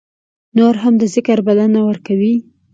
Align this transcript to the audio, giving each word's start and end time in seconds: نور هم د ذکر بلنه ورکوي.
نور 0.57 0.75
هم 0.83 0.93
د 1.01 1.03
ذکر 1.13 1.37
بلنه 1.47 1.79
ورکوي. 1.89 2.35